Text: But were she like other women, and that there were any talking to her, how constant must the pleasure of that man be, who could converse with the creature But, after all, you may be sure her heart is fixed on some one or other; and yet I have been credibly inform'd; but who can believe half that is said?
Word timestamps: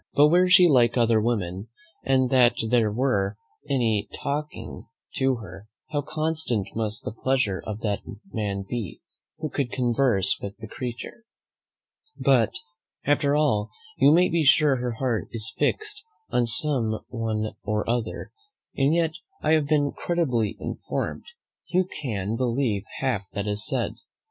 But 0.15 0.29
were 0.29 0.49
she 0.49 0.67
like 0.67 0.97
other 0.97 1.21
women, 1.21 1.67
and 2.03 2.31
that 2.31 2.55
there 2.71 2.91
were 2.91 3.37
any 3.69 4.09
talking 4.11 4.87
to 5.17 5.35
her, 5.35 5.67
how 5.91 6.01
constant 6.01 6.69
must 6.75 7.03
the 7.03 7.11
pleasure 7.13 7.61
of 7.67 7.81
that 7.81 7.99
man 8.33 8.65
be, 8.67 9.01
who 9.37 9.47
could 9.51 9.71
converse 9.71 10.39
with 10.41 10.57
the 10.57 10.65
creature 10.67 11.25
But, 12.17 12.55
after 13.05 13.35
all, 13.35 13.69
you 13.99 14.11
may 14.11 14.27
be 14.27 14.43
sure 14.43 14.77
her 14.77 14.93
heart 14.93 15.27
is 15.33 15.53
fixed 15.55 16.01
on 16.31 16.47
some 16.47 17.05
one 17.09 17.53
or 17.61 17.87
other; 17.87 18.31
and 18.75 18.95
yet 18.95 19.13
I 19.43 19.51
have 19.51 19.67
been 19.67 19.91
credibly 19.91 20.57
inform'd; 20.59 21.25
but 21.71 21.77
who 21.79 21.85
can 22.01 22.35
believe 22.35 22.85
half 23.01 23.25
that 23.35 23.45
is 23.45 23.67
said? 23.67 23.97